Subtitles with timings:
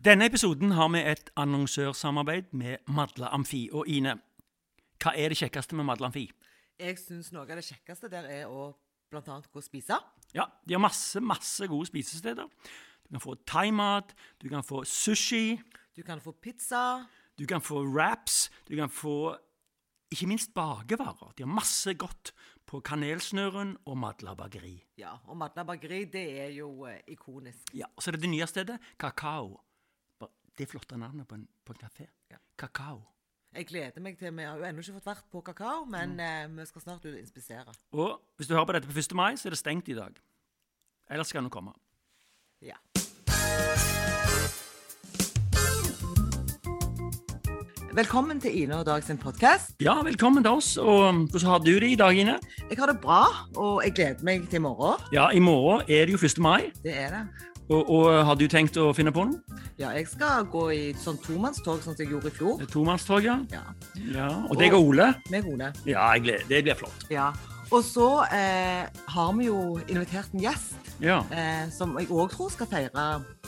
[0.00, 3.66] Denne episoden har vi et annonsørsamarbeid med Madla Amfi.
[3.76, 4.14] Og Ine,
[4.96, 6.22] hva er det kjekkeste med Madla Amfi?
[6.80, 8.70] Jeg syns noe av det kjekkeste der er å
[9.12, 9.98] annet gå og spise.
[10.32, 12.48] Ja, de har masse, masse gode spisesteder.
[13.04, 15.60] Du kan få thaimat, du kan få sushi,
[15.96, 17.04] Du kan få pizza.
[17.36, 19.36] du kan få wraps, du kan få
[20.10, 21.34] ikke minst bakevarer.
[21.36, 22.32] De har masse godt
[22.66, 24.80] på Kanelsnøren og Madla bakeri.
[24.96, 27.74] Ja, og Madla bakeri, det er jo eh, ikonisk.
[27.74, 29.60] Ja, og så er det det nye stedet, Kakao.
[30.60, 32.04] Det er flotte navnet på en, på en kafé.
[32.28, 32.36] Ja.
[32.60, 32.98] Kakao.
[33.56, 36.50] Jeg gleder meg til Vi har jo ennå ikke fått vært på kakao, men eh,
[36.52, 37.72] vi skal snart ut og inspisere.
[37.96, 39.14] Og hvis du hører på dette på 1.
[39.16, 40.20] mai, så er det stengt i dag.
[41.08, 41.72] Ellers skal den komme.
[42.60, 42.76] Ja.
[47.96, 49.72] Velkommen til Ine og Dag sin podkast.
[49.80, 50.76] Ja, velkommen til oss.
[50.76, 52.36] Og um, hvordan har du det i dag, Ine?
[52.68, 53.24] Jeg har det bra,
[53.56, 55.08] og jeg gleder meg til i morgen.
[55.08, 56.36] Ja, i morgen er det jo 1.
[56.38, 56.68] mai.
[56.84, 57.49] Det er det.
[57.70, 59.58] Og, og har du tenkt å finne på noe?
[59.78, 62.64] Ja, jeg skal gå i et sånn tomannstog, sånn som jeg gjorde i fjor.
[62.72, 63.36] Tomannstog, ja.
[63.52, 63.62] Ja,
[64.10, 64.26] ja.
[64.50, 65.12] Og deg og Ole?
[65.30, 65.70] Med Ole.
[65.88, 66.44] Ja, gleder.
[66.50, 67.06] det blir flott.
[67.12, 67.30] Ja.
[67.70, 71.20] Og så eh, har vi jo invitert en gjest Ja.
[71.30, 73.04] eh, som jeg òg tror skal feire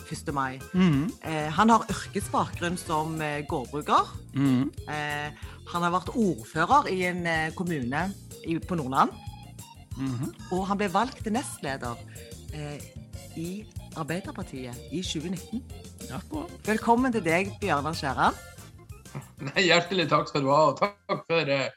[0.07, 0.31] 1.
[0.33, 0.61] mai.
[0.73, 1.11] Mhm.
[1.27, 4.07] Eh, han har yrkesbakgrunn som eh, gårdbruker.
[4.39, 4.71] Mhm.
[4.87, 8.07] Eh, han har vært ordfører i en eh, kommune
[8.47, 9.11] i, på Nordland.
[9.99, 10.31] Mhm.
[10.55, 11.99] Og han ble valgt til nestleder
[12.55, 12.79] eh,
[13.37, 13.65] i
[13.97, 15.63] Arbeiderpartiet i 2019.
[16.13, 16.53] Akkurat.
[16.67, 18.39] Velkommen til deg, Bjørnar Skjæran.
[19.43, 21.69] Nei, Hjertelig takk skal du ha, og takk for, eh,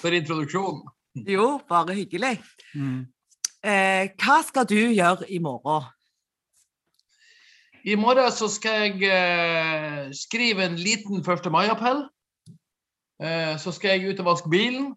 [0.00, 0.84] for introduksjonen.
[1.26, 2.38] Jo, bare hyggelig.
[2.74, 3.06] Mm.
[3.64, 5.86] Eh, hva skal du gjøre i morgen?
[7.84, 11.50] I morgen så skal jeg eh, skrive en liten 1.
[11.50, 12.06] mai-appell.
[13.22, 14.94] Eh, så skal jeg ut og vaske bilen.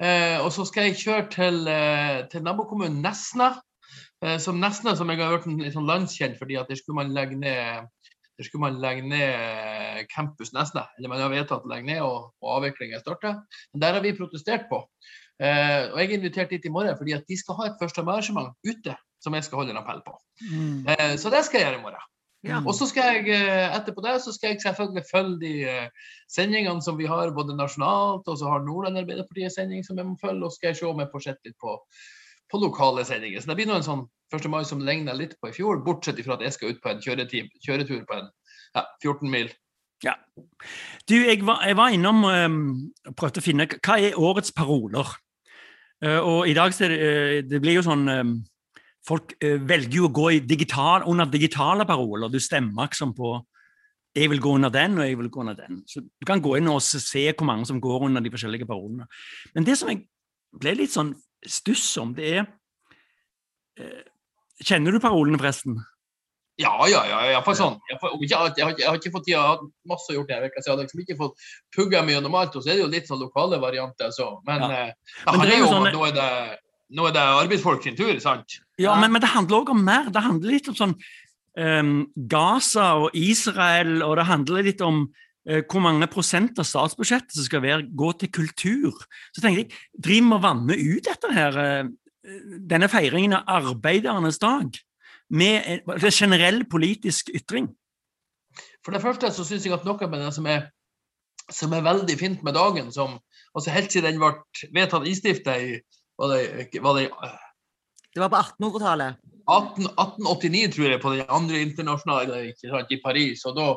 [0.00, 3.54] Eh, og så skal jeg kjøre til, eh, til nabokommunen Nesna.
[4.24, 7.14] Eh, som nesten som jeg har hørt litt sånn landskjent fordi at der skulle man
[7.16, 7.88] legge ned
[8.40, 10.86] der skulle man legge ned eh, Campus Nesna.
[10.96, 13.34] Eller man har vedtatt å legge ned, og, og avviklingen starter.
[13.74, 14.78] Men der har vi protestert på.
[15.40, 18.00] Eh, og jeg er invitert dit i morgen fordi at de skal ha et 1.
[18.00, 20.14] mai-arrangement ute som jeg skal holde en appell på.
[20.48, 20.88] Mm.
[20.88, 22.06] Eh, så det skal jeg gjøre i morgen.
[22.48, 22.62] Ja.
[22.64, 25.52] Og så skal jeg eh, etterpå det så skal jeg selvfølgelig følge de
[26.32, 30.16] sendingene som vi har både nasjonalt, og så har Nordland Arbeiderpartiet sending som jeg må
[30.20, 31.76] følge, og skal jeg se om jeg får sett litt på,
[32.50, 33.40] på lokale sendinger.
[33.40, 34.46] Så det blir nå en sånn 1.
[34.50, 37.02] mai som ligner litt på i fjor, bortsett fra at jeg skal ut på en
[37.02, 38.30] kjøretur på en
[38.76, 39.50] ja, 14 mil.
[40.04, 40.14] Ja.
[41.08, 42.60] Du, jeg var, jeg var innom um,
[43.08, 45.08] og prøvde å finne hva er årets paroler.
[46.00, 48.38] Uh, og i dag så det, uh, det blir jo sånn um,
[49.08, 52.28] Folk uh, velger jo å gå digital, under digitale paroler.
[52.28, 53.38] Du stemmer liksom på
[54.14, 55.82] 'jeg vil gå under den', og 'jeg vil gå under den'.
[55.86, 59.06] Så Du kan gå inn og se hvor mange som går under de forskjellige parolene.
[59.54, 60.04] Men det som jeg
[60.60, 61.14] ble litt sånn
[61.46, 62.46] stuss om, det er
[63.78, 64.04] eh,
[64.60, 65.78] Kjenner du parolene, forresten?
[66.60, 67.20] Ja, ja, ja.
[67.32, 67.78] Iallfall sånn.
[67.88, 70.28] Jeg, får- ikke jeg, har, jeg har ikke fått tid, jeg har masse å gjøre
[70.28, 72.58] denne uka, så jeg har liksom ikke fått pugga mye gjennom alt.
[72.58, 74.26] Og så er det jo litt sånn lokale varianter, så.
[74.44, 74.82] Men, Ja.
[74.90, 74.92] eh,
[75.24, 76.58] Men handler jo sånn- at nå er det,
[76.90, 78.58] nå er det arbeidsfolk sin tur, sant?
[78.76, 79.00] Ja.
[79.00, 80.10] Men, men det handler òg om mer.
[80.12, 80.94] Det handler litt om sånn
[81.56, 85.06] um, Gaza og Israel, og det handler litt om
[85.44, 88.98] hvor mange prosent av statsbudsjettet som skal være, gå til kultur.
[89.32, 91.90] Så tenker jeg, driver vi og vanner ut dette her, eh,
[92.70, 94.76] denne feiringen av arbeidernes dag
[95.30, 97.70] med en en generell politisk ytring?
[98.84, 100.70] For det første så syns jeg at noe med det som er,
[101.50, 103.18] som er veldig fint med dagen, som
[103.54, 105.80] altså helt siden den ble vedtatt innstifta i
[106.20, 107.10] var det, var det
[108.12, 109.16] Det var på 1800-tallet.
[109.50, 113.44] 18, 1889, tror jeg, på den andre internasjonale ikke sant, i Paris.
[113.48, 113.68] Og, da,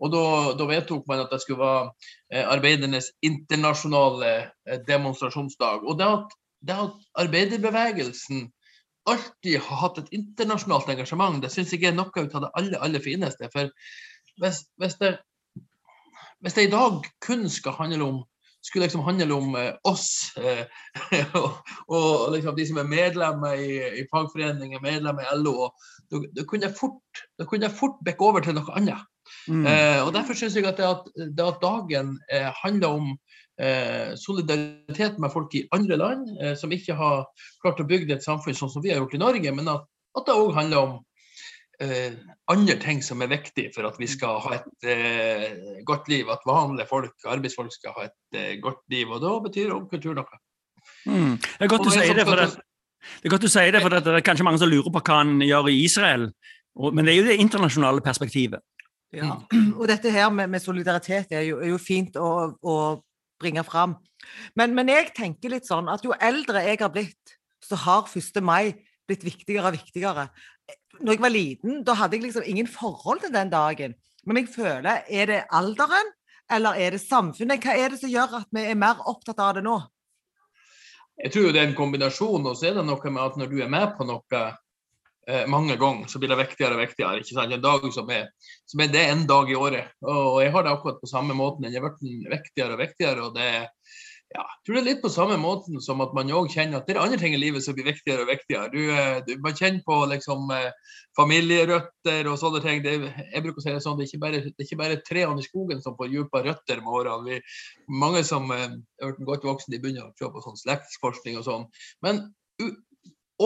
[0.00, 0.24] og da,
[0.58, 1.88] da vedtok man at det skulle være
[2.32, 5.84] eh, arbeidernes internasjonale eh, demonstrasjonsdag.
[5.84, 8.48] Og det at, det at arbeiderbevegelsen
[9.08, 13.04] alltid har hatt et internasjonalt engasjement, det syns jeg er noe av det aller, aller
[13.04, 13.48] fineste.
[13.54, 13.70] For
[14.42, 15.14] hvis, hvis, det,
[16.44, 18.18] hvis det i dag kun skal handle om
[18.68, 20.64] skulle liksom handle om eh, oss eh,
[21.40, 25.70] og, og liksom de som er medlemmer i, i fagforeninger, medlemmer i LO.
[26.12, 29.06] Da da kunne jeg fort, da kunne jeg fort bekke over til noe annet.
[29.48, 29.64] Mm.
[29.68, 33.10] Eh, og Derfor syns jeg at det at, det at dagen eh, handler om
[33.60, 37.26] eh, solidaritet med folk i andre land eh, som ikke har
[37.62, 39.84] klart å bygge et samfunn sånn som vi har gjort i Norge, men at,
[40.16, 40.96] at det òg handler om
[41.84, 42.14] eh,
[42.52, 46.30] andre ting som er viktig for at vi skal ha et eh, godt liv.
[46.32, 49.10] At vanlige folk, arbeidsfolk skal ha et eh, godt liv.
[49.10, 50.40] Og da betyr òg kultur noe.
[51.06, 51.36] Mm.
[51.38, 52.48] Det er godt du sier det, for det,
[53.20, 55.20] det er godt du sier det, for det er kanskje mange som lurer på hva
[55.22, 56.30] han gjør i Israel.
[56.78, 58.64] Og, men det er jo det internasjonale perspektivet.
[59.14, 59.38] Ja.
[59.78, 62.76] Og dette her med, med solidaritet er jo, er jo fint å, å
[63.40, 63.96] bringe fram.
[64.58, 68.42] Men, men jeg tenker litt sånn at jo eldre jeg har blitt, så har 1.
[68.44, 68.74] mai
[69.08, 70.28] blitt viktigere og viktigere.
[71.00, 73.94] Når jeg var liten, da hadde jeg liksom ingen forhold til den dagen.
[74.26, 76.12] Men jeg føler, er det alderen,
[76.50, 77.62] eller er det samfunnet?
[77.62, 79.78] Hva er det som gjør at vi er mer opptatt av det nå?
[81.18, 83.50] Jeg tror jo det er en kombinasjon, og så er det noe med at når
[83.50, 87.22] du er med på noe eh, mange ganger, så blir det viktigere og viktigere.
[87.22, 87.54] ikke sant?
[87.54, 88.28] En dag som er,
[88.66, 89.96] som er det en dag i året.
[90.06, 91.66] Og jeg har det akkurat på samme måten.
[91.66, 93.26] Den er blitt viktigere og viktigere.
[93.26, 93.66] og det er
[94.28, 96.88] ja, jeg tror det er litt på samme måten som at man òg kjenner at
[96.88, 98.68] det er andre ting i livet som blir viktigere og viktigere.
[98.74, 102.82] Du, eh, du, man kjenner på liksom eh, familierøtter og sånne ting.
[102.84, 104.98] Det, jeg bruker å si det sånn, det er ikke bare, det er ikke bare
[105.06, 107.38] trærne i skogen som får dype røtter med årene.
[107.38, 107.40] Vi,
[108.04, 111.64] mange som er blitt godt voksne, de begynner å se på sånn slektsforskning og sånn.
[112.04, 112.26] Men
[112.60, 112.68] u,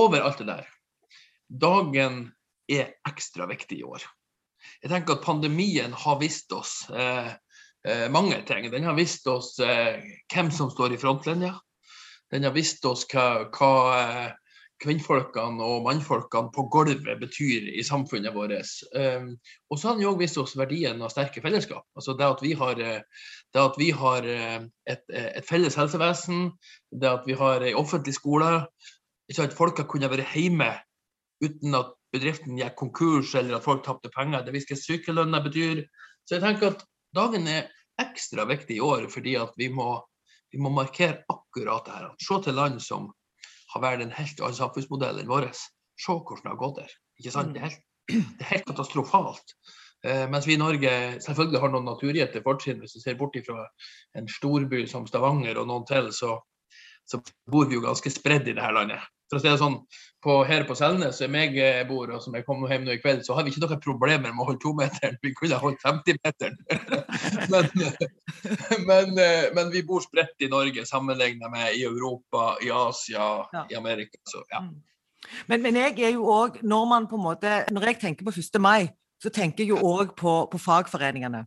[0.02, 0.67] over det der,
[1.62, 2.25] dagen
[2.70, 4.02] er ekstra viktig i år.
[4.82, 7.32] Jeg tenker at pandemien har vist oss eh, eh,
[8.14, 8.69] mange ting.
[8.70, 9.99] Den har vist oss eh,
[10.32, 11.56] hvem som står i frontlinja.
[12.32, 14.29] Den har vist oss hva, hva eh,
[14.82, 18.73] kvinnfolkene og mannfolkene på gulvet betyr i samfunnet vårt.
[18.93, 21.84] Og så har den òg vist oss verdien av sterke fellesskap.
[21.99, 23.02] Altså det at vi har, eh,
[23.62, 26.50] at vi har eh, et, et, felles helsevesen,
[26.90, 28.52] det at vi har en offentlig skole.
[29.31, 30.73] Ikke at folk har kunnet være hjemme
[31.43, 34.44] uten at bedriften gikk konkurs eller at folk tapte penger.
[34.44, 35.85] Det hva sykelønna betyr.
[36.26, 36.85] Så jeg tenker at
[37.17, 37.70] dagen er
[38.00, 39.94] ekstra viktig i år fordi vi må,
[40.53, 42.11] vi må markere akkurat det her.
[42.20, 43.11] Se til land som
[43.75, 45.49] har vært en helt annen samfunnsmodell enn vår.
[45.53, 46.99] Se hvordan det har gått der.
[47.20, 47.55] Ikke sant?
[47.55, 47.87] Det er helt,
[48.38, 49.56] det er helt katastrofalt.
[50.05, 50.93] Eh, mens vi i Norge
[51.23, 52.82] selvfølgelig har noen naturgitte fortrinn.
[52.82, 53.69] Hvis du ser bort fra
[54.19, 56.37] en storby som Stavanger og noen til, så,
[57.09, 59.79] så bor vi jo ganske spredd i dette landet for å si det sånn,
[60.23, 63.00] på, her på Selnes, som jeg eh, bor, og som jeg kom hjem nå i
[63.00, 65.17] kveld, så har vi ikke noen problemer med å holde tometeren.
[65.25, 66.58] Vi kunne holdt 50-meteren.
[67.52, 67.70] men,
[68.87, 73.64] men, eh, men, vi bor spredt i Norge sammenlignet med i Europa, i Asia, ja.
[73.73, 74.20] i Amerika.
[74.29, 74.62] Så, ja.
[74.67, 74.76] Mm.
[75.49, 78.35] Men, men, jeg er jo òg, når man på en måte, når jeg tenker på
[78.37, 78.61] 1.
[78.62, 78.93] mai,
[79.23, 81.46] så tenker jeg jo òg på, på, fagforeningene.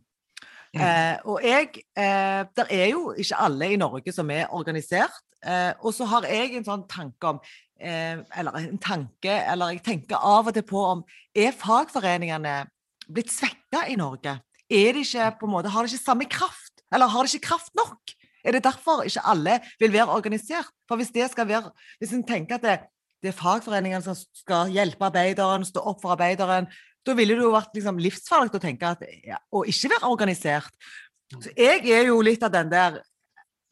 [0.74, 0.82] Mm.
[0.82, 5.22] Eh, og jeg eh, Der er jo ikke alle i Norge som er organisert.
[5.46, 7.40] Eh, og så har jeg en sånn tanke om
[7.80, 11.04] eh, eller en tanke, eller jeg tenker av og til på om
[11.36, 12.58] er fagforeningene
[13.06, 14.38] blitt svekka i Norge?
[14.66, 16.82] Er de ikke, på en måte, har de ikke samme kraft?
[16.94, 18.14] Eller har de ikke kraft nok?
[18.46, 20.70] Er det derfor ikke alle vil være organisert?
[20.88, 22.76] For hvis det skal være, hvis en tenker at det,
[23.22, 26.68] det er fagforeningene som skal hjelpe arbeideren, stå opp for arbeideren,
[27.06, 30.88] da ville det jo vært liksom livsfarlig å tenke at, ja, å ikke være organisert.
[31.30, 33.00] Så jeg er jo litt av den der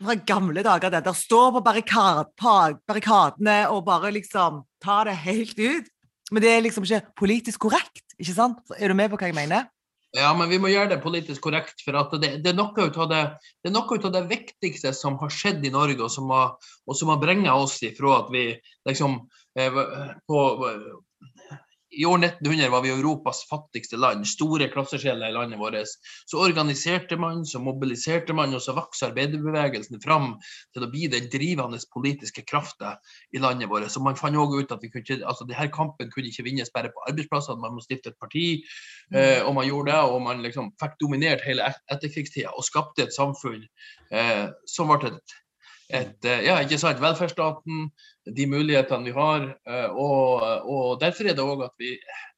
[0.03, 5.59] fra gamle dager, det der står på barrikad, barrikadene og bare liksom ta det helt
[5.59, 5.91] ut.
[6.33, 8.75] Men det er liksom ikke politisk korrekt, ikke sant?
[8.79, 9.69] Er du med på hva jeg mener?
[10.15, 11.81] Ja, men vi må gjøre det politisk korrekt.
[11.83, 13.23] For det, det, er noe av det,
[13.67, 16.55] det, av det viktigste som har skjedd i Norge, og som har,
[16.87, 18.45] og har bringa oss ifra at vi
[18.87, 19.19] liksom
[19.59, 19.81] eh,
[20.31, 20.45] på,
[21.97, 25.91] i år 1900 var vi Europas fattigste land, store klasseskjeller i landet vårt.
[26.27, 30.35] Så organiserte man, så mobiliserte man, og så vokste arbeiderbevegelsen fram
[30.75, 32.97] til å bli den drivende politiske krafta
[33.35, 33.91] i landet vårt.
[33.93, 36.93] Så man fant òg ut at vi kunne, altså, denne kampen kunne ikke vinnes bare
[36.95, 38.47] på arbeidsplassene, man må stifte et parti.
[39.13, 39.21] Mm.
[39.21, 43.17] Eh, og man gjorde det, og man liksom fikk dominert hele etterkrigstida og skapte et
[43.17, 43.63] samfunn
[44.13, 45.41] eh, som ble et
[45.93, 47.89] et, eh, ja, ikke sant, velferdsstaten,
[48.37, 49.47] de mulighetene vi har.
[49.69, 51.93] Eh, og, og derfor er det òg at, vi,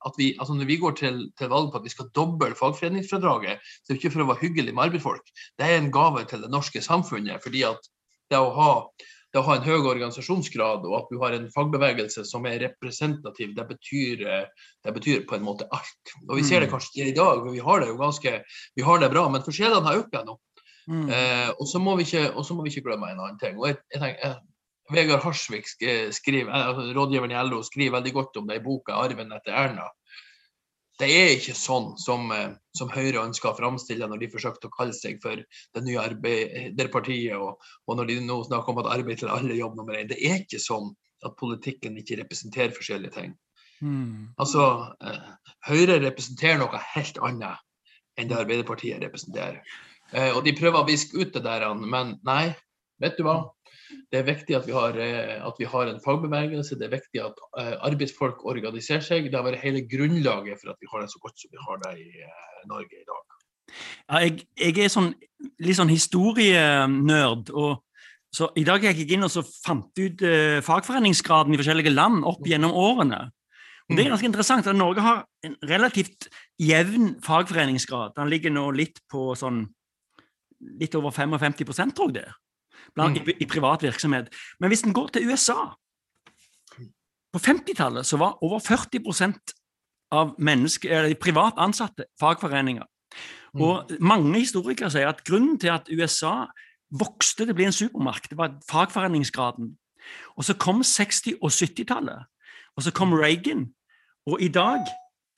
[0.09, 3.63] at vi, altså når vi går til, til, valg på at vi skal doble fagforeningsfradraget,
[3.63, 5.35] så er det ikke for å være hyggelig med arbeidsfolk.
[5.59, 7.43] Det er en gave til det norske samfunnet.
[7.45, 7.87] fordi at
[8.33, 8.73] det å ha,
[9.31, 13.53] det å ha en høy organisasjonsgrad og at du har en fagbevegelse som er representativ,
[13.55, 14.25] det betyr,
[14.83, 16.17] det betyr på en måte alt.
[16.27, 16.75] Og Vi ser det mm.
[16.75, 18.35] kanskje ikke i dag, for vi har det jo ganske,
[18.75, 20.35] vi har det bra, men forskjellene har økt nå.
[20.87, 21.09] Mm.
[21.11, 23.59] Eh, og så må, vi ikke glemme en annen ting.
[23.59, 24.37] og jeg, jeg tenker, jeg,
[24.95, 29.33] Vegard Harsvik skriver, altså, rådgiveren i LO skriver veldig godt om det i boka 'Arven
[29.35, 29.89] etter Erna'.
[30.97, 34.77] Det er ikke sånn som, eh, som Høyre ønsker å framstille når de forsøkte å
[34.77, 39.21] kalle seg for det nye Arbeiderpartiet, og, og når de nå snakker om at arbeid
[39.21, 40.09] til alle jobb nummer én.
[40.09, 40.95] Det er ikke sånn
[41.27, 43.35] at politikken ikke representerer forskjellige ting.
[43.85, 44.33] Mm.
[44.41, 47.61] Altså, eh, Høyre representerer noe helt annet
[48.17, 49.61] enn det Arbeiderpartiet representerer.
[50.15, 52.55] Eh, og de prøver å viske ut det der, men nei,
[53.03, 53.39] vet du hva.
[54.11, 57.23] Det er viktig at vi, har, eh, at vi har en fagbevegelse, det er viktig
[57.23, 59.31] at eh, arbeidsfolk organiserer seg.
[59.31, 61.83] Det har vært hele grunnlaget for at vi har det så godt som vi har
[61.85, 62.29] det i
[62.71, 63.25] Norge i dag.
[64.07, 65.11] Ja, jeg, jeg, er sånn,
[65.63, 67.51] litt sånn historienerd.
[67.51, 67.83] og
[68.35, 72.27] så I dag gikk jeg inn og så fant ut uh, fagforeningsgraden i forskjellige land
[72.29, 73.23] opp gjennom årene.
[73.87, 74.13] Og Det er mm.
[74.13, 76.27] ganske interessant at Norge har en relativt
[76.61, 78.17] jevn fagforeningsgrad.
[78.17, 79.63] Den ligger nå litt på sånn
[80.81, 81.57] litt over 55
[81.97, 82.27] tror jeg det,
[82.95, 83.29] blant, mm.
[83.29, 84.33] i, i, privat virksomhet.
[84.61, 85.75] Men hvis en går til USA
[87.33, 89.53] På 50-tallet så var over 40%
[90.15, 92.85] av mennesker, eller privat ansatte fagforeninger.
[93.53, 93.63] Mm.
[93.63, 96.47] Og mange historikere sier at grunnen til at USA
[96.89, 99.73] vokste til å bli en supermarked, var fagforeningsgraden.
[100.37, 102.25] Og så kom 60- og 70-tallet,
[102.77, 103.67] og så kom Reagan.
[104.27, 104.87] Og i dag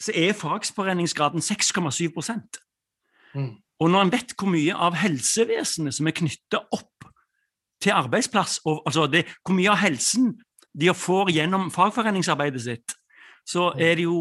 [0.02, 2.12] så er fagforeningsgraden 6,7
[3.34, 3.54] mm.
[3.78, 7.06] Og når en vet hvor mye av helsevesenet som er knytta opp
[7.82, 10.32] til arbeidsplass, og, altså det, hvor mye av helsen
[10.78, 12.96] de får gjennom fagforeningsarbeidet sitt,
[13.48, 14.20] så er det jo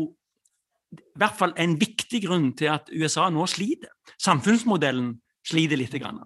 [0.93, 3.91] i hvert fall en viktig grunn til at USA nå sliter.
[4.23, 5.95] Samfunnsmodellen sliter litt.
[5.97, 6.21] Grann.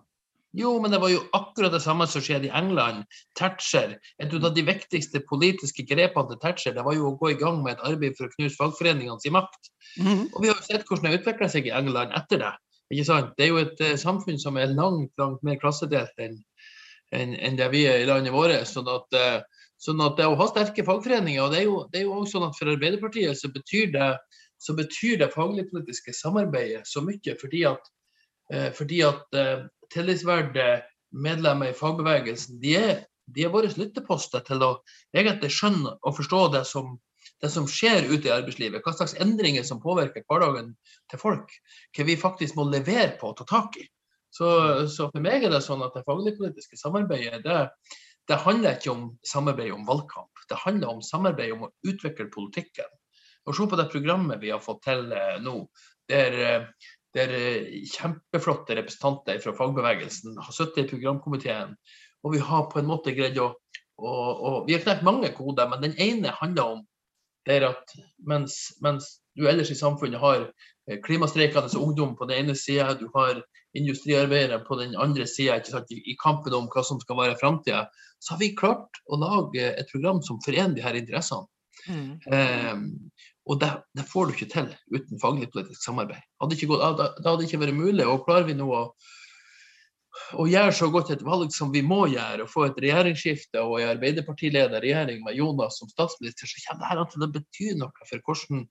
[0.57, 3.05] Jo, men det var jo akkurat det samme som skjedde i England.
[3.39, 7.39] Thatcher, Et av de viktigste politiske grepene til Thatcher det var jo å gå i
[7.39, 9.71] gang med et arbeid for å knuse fagforeningene sin makt.
[9.97, 10.27] Mm.
[10.33, 12.51] Og vi har jo sett hvordan det utvikla seg i England etter det.
[12.91, 13.31] Ikke sant?
[13.37, 16.37] Det er jo et uh, samfunn som er langt langt mer klassedelt enn
[17.15, 18.67] en, en det vi er i landet vårt.
[18.67, 22.37] Sånn at, uh, sånn at å ha sterke fagforeninger og Det er jo, det også
[22.37, 24.13] sånn at for Arbeiderpartiet så betyr det
[24.61, 27.87] så betyr det samarbeidet så mye fordi at,
[28.53, 29.39] uh, fordi at
[29.91, 34.71] tillitsverdige medlemmer i fagbevegelsen de er, de er våre lytteposter til å
[35.15, 36.93] egentlig skjønne og forstå det som,
[37.41, 38.83] det som skjer ute i arbeidslivet.
[38.85, 40.75] Hva slags endringer som påvirker hverdagen
[41.09, 41.49] til folk.
[41.95, 43.87] Hva vi faktisk må levere på og ta tak i.
[44.31, 44.47] Så,
[44.87, 47.57] så for meg er det sånn at det fagligpolitiske samarbeidet det,
[48.29, 50.45] det handler ikke om samarbeid om valgkamp.
[50.47, 52.87] Det handler om samarbeid om å utvikle politikken.
[53.49, 55.65] Og Se på det programmet vi har fått til eh, nå.
[56.11, 56.37] Der,
[57.15, 61.73] der eh, kjempeflotte representanter fra fagbevegelsen har sittet i programkomiteen.
[62.21, 63.49] Og vi har på en måte greid å,
[63.97, 66.85] å, å Vi har knekt mange koder, men den ene handler om
[67.47, 67.95] det er at
[68.27, 73.07] mens, mens, du ellers i samfunnet har eh, klimastreikende ungdom på den ene sida, du
[73.15, 73.39] har
[73.77, 75.55] industriarbeidere på den andre sida
[75.89, 77.85] i, kampen om hva som skal være framtida,
[78.19, 81.47] så har vi klart å lage et program som forener de her interessene.
[81.87, 82.19] Mm.
[82.27, 82.83] Um,
[83.49, 86.21] og det, det, får du ikke til uten faglig politisk samarbeid.
[86.43, 88.05] Hadde gått, da, da hadde det ikke vært mulig.
[88.05, 88.83] Og klarer vi nå å,
[90.37, 93.79] å, gjøre så godt et valg som vi må gjøre, og få et regjeringsskifte og
[93.81, 98.25] en Arbeiderpartiledet regjering med Jonas som statsminister, så kommer dette til å bety noe for
[98.27, 98.65] hvordan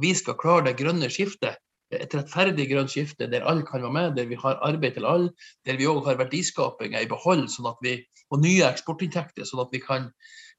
[0.00, 1.58] vi skal klare det grønne skiftet.
[1.90, 5.32] Et rettferdig grønt skifte der alle kan være med, der vi har arbeid til alle,
[5.66, 7.96] der vi òg har verdiskapinga i behold sånn vi,
[8.30, 10.06] og nye eksportinntekter, sånn at vi kan,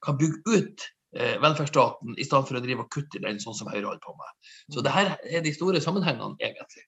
[0.03, 3.55] kan bygge ut eh, velferdsstaten, i stedet for å drive og kutte i den, sånn
[3.55, 4.51] som Høyre holder på med.
[4.75, 6.83] Så det her er de store sammenhengene, egentlig.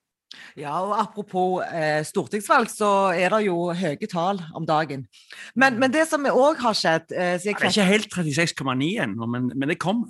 [0.60, 5.08] Ja, og Apropos eh, stortingsvalg, så er det jo høye tall om dagen.
[5.56, 9.52] Men, men det som òg har skjedd eh, Det er ikke helt 36,9 ennå, men,
[9.54, 10.06] men, det kom.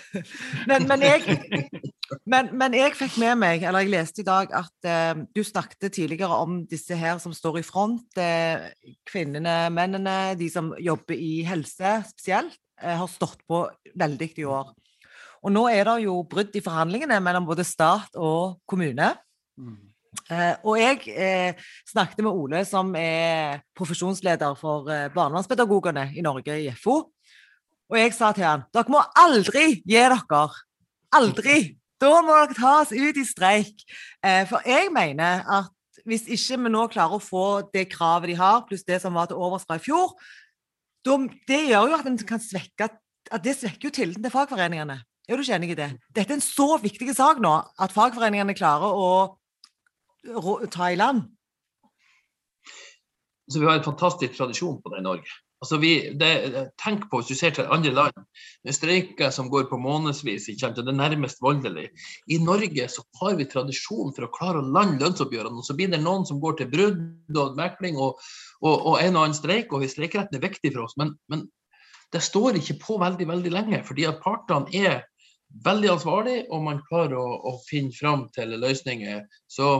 [0.70, 1.38] men, men, jeg,
[2.30, 5.90] men, men, jeg fikk med meg, eller jeg leste i dag, at eh, du snakket
[5.90, 8.08] tidligere om disse her som står i front.
[8.18, 8.70] Eh,
[9.10, 12.58] kvinnene, mennene, de som jobber i helse spesielt.
[12.80, 13.64] Eh, har stått på
[13.98, 14.70] veldig i år.
[15.40, 19.14] Og nå er det jo brudd i forhandlingene mellom både stat og kommune.
[20.30, 26.56] Eh, og jeg eh, snakket med Ole, som er profesjonsleder for eh, barnevernspedagogene i Norge,
[26.58, 26.96] i FO.
[27.90, 30.42] Og jeg sa til han dere må aldri gi dere.
[31.16, 31.58] Aldri!
[32.00, 33.82] Da må dere ta oss ut i streik.
[34.48, 38.62] For jeg mener at hvis ikke vi nå klarer å få det kravet de har,
[38.68, 40.14] pluss det som var til overs fra i fjor,
[41.04, 45.00] det gjør jo at, svekke, at det svekker jo tilliten til fagforeningene.
[45.28, 45.90] Er du ikke enig i det?
[46.08, 49.10] Dette er en så viktig sak nå at fagforeningene klarer å,
[50.70, 50.88] ta.
[53.50, 55.38] Altså, vi har en fantastisk tradisjon på det i Norge.
[55.60, 56.28] Altså vi, det,
[56.80, 58.22] tenk på hvis du ser til andre land.
[58.64, 61.90] med Streiker som går på månedsvis, og det er nærmest voldelig.
[62.32, 65.60] I Norge så har vi tradisjon for å klare å lande lønnsoppgjørene.
[65.60, 68.22] og Så blir det noen som går til brudd og mekling og,
[68.62, 69.72] og, og, en og annen streik.
[69.72, 70.96] og Streikeretten er viktig for oss.
[71.00, 71.48] Men, men,
[72.10, 73.84] det står ikke på veldig veldig lenge.
[73.84, 75.04] fordi at partene er
[75.64, 79.24] veldig ansvarlig, og man klarer å, å finne fram til løsninger.
[79.50, 79.70] Så,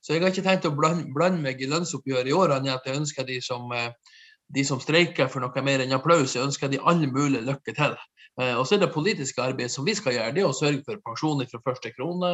[0.00, 3.00] så, jeg har ikke tenkt å blande, blande meg i lønnsoppgjøret i år, annet jeg
[3.02, 3.92] ønsker de som eh,
[4.50, 7.94] de som streiker for noe mer enn applaus, jeg ønsker de all mulig lykke til.
[8.40, 10.82] Eh, og så er det politiske arbeidet som vi skal gjøre, det er å sørge
[10.86, 12.32] for pensjoner fra første krone.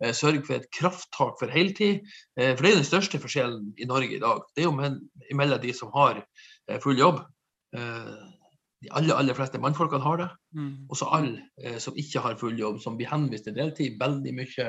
[0.00, 2.06] Eh, sørge for et krafttak for heltid.
[2.38, 4.46] For det er den største forskjellen i Norge i dag.
[4.56, 4.76] Det er jo
[5.36, 6.24] mellom de som har
[6.84, 7.20] full jobb.
[8.84, 10.28] De aller, aller fleste mannfolkene har det.
[10.54, 10.72] Mm.
[10.86, 13.96] Og så alle som ikke har full jobb, som blir henvist til deltid.
[13.98, 14.68] Veldig mye,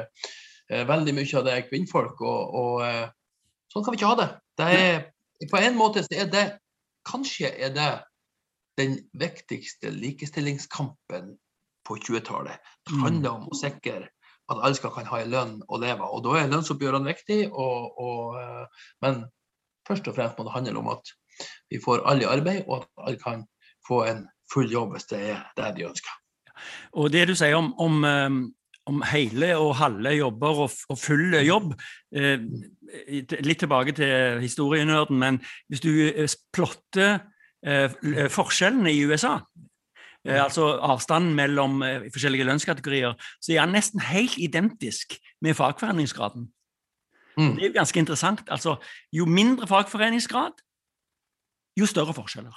[0.89, 2.23] veldig mye av det er kvinnfolk.
[2.25, 4.29] Og, og sånn kan vi ikke ha det.
[4.57, 4.97] det er,
[5.51, 6.47] på en måte så er det
[7.09, 7.91] Kanskje er det
[8.77, 11.31] den viktigste likestillingskampen
[11.87, 12.59] på 20-tallet.
[12.85, 13.03] Det mm.
[13.03, 14.09] handler om å sikre
[14.49, 16.15] at alle skal kan ha en lønn å leve av.
[16.17, 19.23] Og Da er lønnsoppgjørene viktig, og, og, eh, men
[19.87, 21.13] først og fremst må det handle om at
[21.71, 23.45] vi får alle i arbeid, og at alle kan
[23.89, 26.15] få en full jobb hvis det er det de ønsker.
[26.99, 28.29] Og Det du sier om, om, eh,
[28.89, 31.73] om hele og halve jobber og, og full jobb.
[32.15, 32.45] Eh,
[33.45, 37.19] litt tilbake til historienerden, men hvis du eh, plotter
[37.65, 37.89] eh,
[38.33, 39.39] forskjellene i USA
[40.27, 46.49] Eh, altså avstanden mellom eh, forskjellige lønnskategorier, så er han nesten helt identisk med fagforeningsgraden.
[47.37, 47.53] Mm.
[47.55, 48.41] Det er jo ganske interessant.
[48.51, 48.75] Altså,
[49.15, 50.59] jo mindre fagforeningsgrad,
[51.79, 52.55] jo større forskjeller.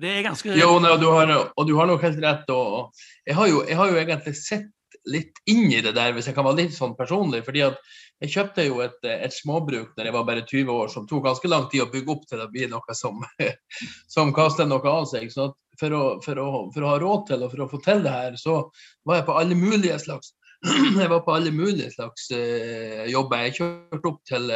[0.00, 2.52] Det er ganske Jo, og, du har, og du har nok helt rett.
[2.54, 2.92] Og,
[3.26, 4.70] jeg, har jo, jeg har jo egentlig sett
[5.08, 7.42] litt inn i det der, hvis jeg kan være litt sånn personlig.
[7.46, 7.78] fordi at
[8.20, 11.48] jeg kjøpte jo et, et småbruk da jeg var bare 20 år, som tok ganske
[11.48, 13.22] lang tid å bygge opp til å bli noe som,
[14.14, 15.30] som kaster noe av seg.
[15.32, 18.04] Så for å, for, å, for å, ha råd til og for å få til
[18.04, 18.60] det her, så
[19.08, 20.34] var jeg på alle mulige slags
[21.00, 23.46] jeg var på alle mulige slags uh, jobber.
[23.46, 24.50] Jeg kjørte opp til,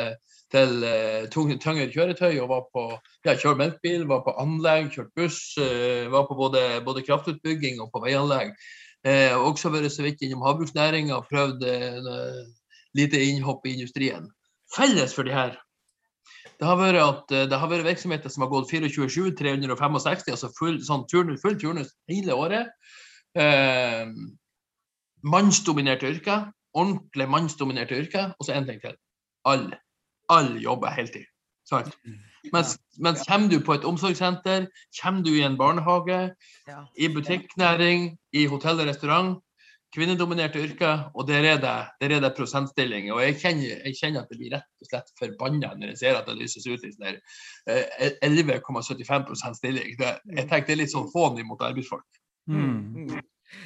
[0.55, 2.87] til uh, tyngre kjøretøy og var på
[3.27, 5.43] ja, kjørte melkebil, var på anlegg, kjørte buss.
[5.59, 8.55] Uh, var på både, både kraftutbygging og på veianlegg.
[9.05, 12.39] Eh, også vært så vidt innom havbruksnæringa og prøvd eh,
[12.97, 14.31] lite innhopp i industrien.
[14.73, 15.59] Felles for de her
[16.61, 20.51] det har vært at eh, det har vært virksomheter som har gått 24-7, 365, altså
[20.57, 22.71] full, sånn turnus, full turnus hele året.
[23.37, 24.09] Eh,
[25.27, 26.49] mannsdominerte yrker.
[26.75, 28.33] Ordentlig mannsdominerte yrker.
[28.39, 28.97] Og så én ting til.
[29.45, 29.84] Alle
[30.29, 31.27] all jobber heltid.
[31.69, 31.95] Sant?
[32.53, 34.67] Mens, mens kommer du på et omsorgssenter,
[35.01, 36.35] kommer du i en barnehage,
[36.69, 36.83] ja.
[37.01, 39.39] i butikknæring, i hotell og restaurant,
[39.95, 43.13] kvinnedominerte yrker, og der er det, der er det prosentstilling.
[43.13, 46.19] Og jeg kjenner, jeg kjenner, at det blir rett og slett forbanna når jeg ser
[46.19, 47.21] at det lyses ut i sånn
[47.71, 49.95] 11,75 eh, stilling.
[50.01, 52.09] Det, jeg tenker det er litt sånn hån mot arbeidsfolk.
[52.51, 53.15] Mm.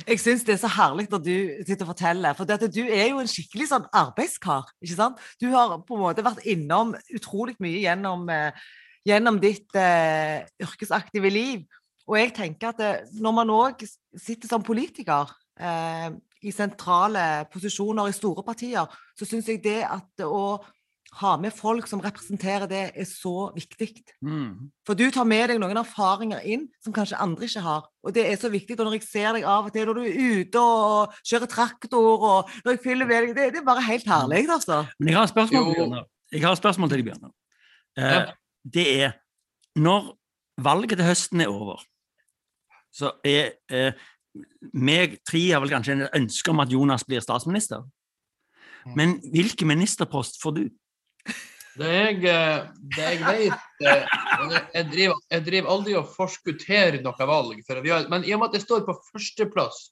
[0.09, 1.35] Jeg syns det er så herlig når du
[1.67, 4.71] sitter og forteller, for du er jo en skikkelig sånn arbeidskar.
[4.83, 5.19] ikke sant?
[5.41, 8.53] Du har på en måte vært innom utrolig mye gjennom, eh,
[9.09, 11.67] gjennom ditt eh, yrkesaktive liv.
[12.09, 13.85] Og jeg tenker at det, eh, når man òg
[14.17, 15.29] sitter som politiker
[15.61, 16.09] eh,
[16.43, 18.87] i sentrale posisjoner i store partier,
[19.19, 20.59] så syns jeg det at å
[21.19, 23.89] ha med folk som representerer det, er så viktig.
[24.21, 24.69] Mm.
[24.87, 27.89] For du tar med deg noen erfaringer inn som kanskje andre ikke har.
[28.05, 28.77] Og det er så viktig.
[28.77, 32.27] Og når jeg ser deg av og til når du er ute og kjører traktor
[32.29, 34.85] og når jeg fyller med deg, det, det, er bare helt herlig, altså.
[34.99, 36.07] Men jeg har et spørsmål til Bjørnar.
[36.33, 37.35] Jeg har et spørsmål til deg, Bjørnar.
[37.99, 38.25] Eh, ja.
[38.79, 39.17] Det er
[39.79, 40.13] når
[40.61, 41.81] valget til høsten er over,
[42.93, 43.93] så er eh,
[44.75, 47.87] meg tre har vel kanskje en ønske om at Jonas blir statsminister.
[48.87, 48.95] Mm.
[48.97, 50.69] Men hvilken ministerpost får du?
[51.79, 52.65] Det jeg, eh,
[52.97, 54.17] det jeg vet eh,
[54.75, 57.61] jeg driver, jeg driver aldri og forskutterer noe valg.
[57.69, 59.85] Har, men i og med at jeg står på førsteplass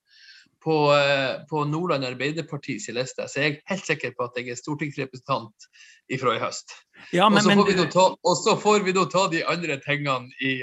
[0.64, 4.58] på, eh, på Nordland Arbeiderpartis liste, så er jeg helt sikker på at jeg er
[4.58, 5.70] stortingsrepresentant
[6.10, 6.74] ifra i høst.
[7.14, 10.58] Ja, men, og, så får vi da ta de andre tingene i,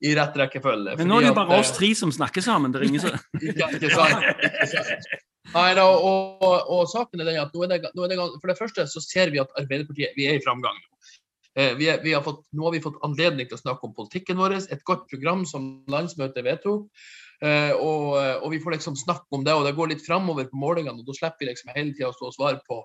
[0.00, 0.96] i rett rekkefølge.
[0.96, 2.72] Men nå er det jo bare oss tre som snakker sammen.
[2.72, 4.30] Det ringer så ikke, ikke sant.
[4.48, 5.16] Ikke sant.
[5.54, 8.50] Nei, da, og, og, saken er den at nå er, det, nå er det, For
[8.50, 10.76] det første så ser vi at Arbeiderpartiet vi er i framgang.
[11.58, 13.94] Eh, vi er, vi har fått, nå har vi fått anledning til å snakke om
[13.96, 14.58] politikken vår.
[14.60, 16.86] Et godt program som landsmøtet vedtok.
[17.38, 20.58] Uh, og, og, vi får liksom snakke om det, og det går litt framover på
[20.58, 20.98] målingene.
[20.98, 22.80] og Da slipper vi liksom hele tida å stå og svare på,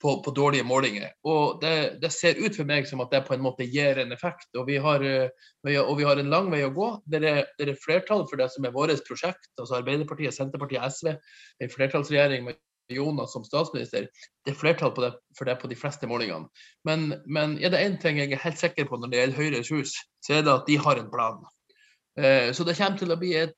[0.00, 1.10] på, på, dårlige målinger.
[1.28, 4.14] Og det, det, ser ut for meg som at det på en måte gir en
[4.16, 4.48] effekt.
[4.56, 6.88] Og vi har, uh, og vi har en lang vei å gå.
[7.04, 9.52] Det er, er flertall for det som er vårt prosjekt.
[9.58, 11.12] altså Arbeiderpartiet, Senterpartiet, SV.
[11.60, 14.08] En flertallsregjering med Jonas som statsminister.
[14.48, 16.48] Det er flertall det, for det på de fleste målingene.
[16.88, 19.72] Men, men er det én ting jeg er helt sikker på når det gjelder Høyres
[19.76, 21.42] hus, så er det at de har en plan.
[22.16, 23.52] Så det kommer til å bli et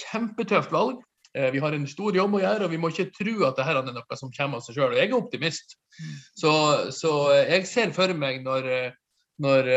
[0.00, 1.00] kjempetøft valg.
[1.34, 3.70] Eh, vi har en stor jobb å gjøre, og vi må ikke tro at dette
[3.70, 4.98] er noe som kommer av seg sjøl.
[4.98, 5.78] Jeg er optimist.
[5.98, 6.12] Mm.
[6.42, 6.52] Så,
[6.94, 8.68] så, jeg ser for meg når,
[9.42, 9.70] når,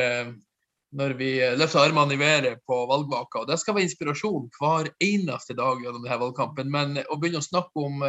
[0.98, 5.58] når vi løfter armene i været på valgvaka, og det skal være inspirasjon hver eneste
[5.58, 8.06] dag gjennom denne valgkampen, men å begynne å snakke om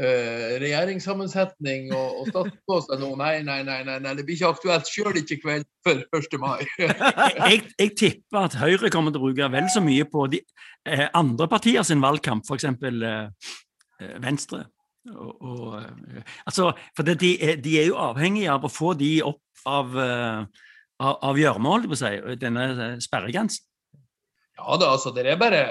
[0.00, 3.10] Uh, regjeringssammensetning og, og statsposter nå.
[3.20, 4.88] Nei, nei, nei, nei, det blir ikke aktuelt.
[4.88, 6.36] Sjøl ikke kveld før 1.
[6.40, 6.62] mai.
[7.50, 10.40] jeg, jeg, tipper at Høyre kommer til å bruke vel så mye på de
[10.88, 12.68] eh, andre partier sin valgkamp, f.eks.
[12.70, 13.18] Eh,
[14.00, 14.62] eh, Venstre.
[15.10, 19.18] Og, og, eh, altså, for det, de, de, er jo avhengige av å få de
[19.26, 23.66] opp av, av, av gjørma, si, denne sperregrensen.
[24.60, 25.62] Ja da, altså det er bare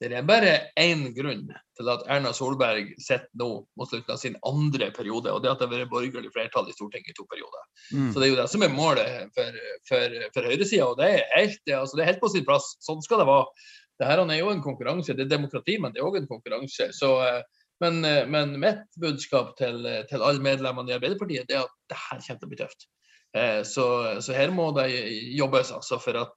[0.00, 3.48] det er bare én grunn til at Erna Solberg sitter nå
[3.80, 6.68] mot slutten av sin andre periode, og det er at det har vært borgerlig flertall
[6.68, 7.64] i Stortinget i to perioder.
[7.94, 8.10] Mm.
[8.12, 11.24] Så det er jo det som er målet for, for, for høyresida, og det er,
[11.32, 12.74] helt, altså det er helt på sin plass.
[12.84, 13.48] Sånn skal det være.
[13.96, 15.16] Dette er jo en konkurranse.
[15.16, 16.90] Det er demokrati, men det er òg en konkurranse.
[16.92, 17.40] Så, eh,
[17.80, 19.80] men, eh, men, mitt budskap til,
[20.10, 22.88] til alle medlemmene i Arbeiderpartiet det er at det her kommer til å bli tøft.
[23.36, 23.86] Eh, så,
[24.20, 24.90] så her må det
[25.36, 26.36] jobbes altså for at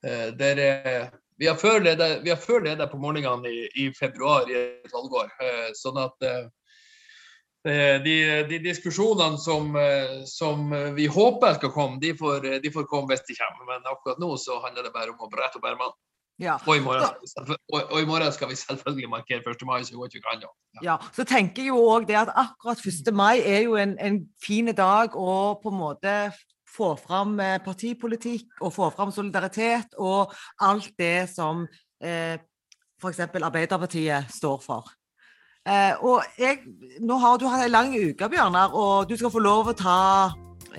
[0.00, 5.30] det er vi har før ledet på morgenene i, i februar i et valgår.
[5.40, 6.42] Eh, sånn at eh,
[7.64, 8.16] eh, de,
[8.50, 9.72] de diskusjonene som,
[10.28, 13.64] som vi håper skal komme, de får, de får komme hvis de kommer.
[13.72, 15.96] Men akkurat nå så handler det bare om å brette opp ermene.
[16.40, 16.54] Ja.
[16.64, 17.08] Og, i morgen
[17.68, 19.64] og, i morgen skal vi selvfølgelig markere 1.
[19.68, 20.44] mai så godt vi kan.
[20.44, 20.52] Ja.
[20.84, 23.10] Ja, så tenker jeg jo også det at akkurat 1.
[23.16, 26.14] mai er jo en, en fin dag å på en måte
[26.70, 31.66] få fram eh, partipolitikk og få fram solidaritet og alt det som
[32.02, 32.38] eh,
[33.00, 33.20] f.eks.
[33.20, 34.88] Arbeiderpartiet står for.
[35.68, 36.62] Eh, og jeg,
[37.04, 40.00] nå har du hatt en lang uke, Bjørnar, og du skal få lov å ta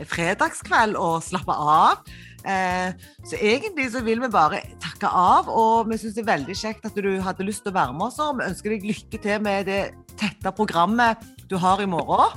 [0.10, 2.02] fredagskveld og slappe av.
[2.42, 2.94] Eh,
[3.28, 6.88] så egentlig så vil vi bare takke av, og vi syns det er veldig kjekt
[6.90, 8.18] at du hadde lyst til å være med oss.
[8.22, 9.84] og Vi ønsker deg lykke til med det
[10.18, 12.34] tette programmet du har i morgen.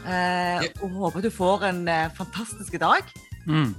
[0.00, 3.08] Eh, og håper du får en eh, fantastisk dag.
[3.46, 3.74] Mm.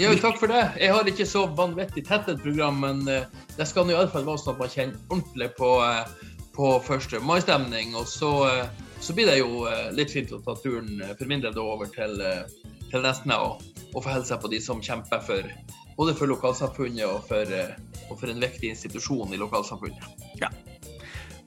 [0.00, 0.62] Ja, takk for det.
[0.80, 3.26] Jeg har ikke så vanvittig tett et program, men eh,
[3.58, 7.18] det skal nå iallfall være sånn at man kjenner ordentlig på, eh, på 1.
[7.28, 7.92] mai-stemning.
[8.00, 11.44] Og så, eh, så blir det jo eh, litt fint å ta turen for min
[11.44, 15.52] del over til, eh, til Nesna og, og få hilse på de som kjemper for
[15.96, 17.74] både for lokalsamfunnet og for, eh,
[18.08, 20.08] og for en viktig institusjon i lokalsamfunnet.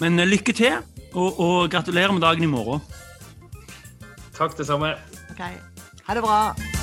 [0.01, 0.78] Men eh, lykke til,
[1.13, 2.84] og, og gratulerer med dagen i morgen.
[4.36, 4.95] Takk, det samme.
[5.32, 5.54] Okay.
[6.06, 6.75] Ha det bra.